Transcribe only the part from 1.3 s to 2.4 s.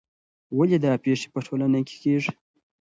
په ټولنه کې کیږي؟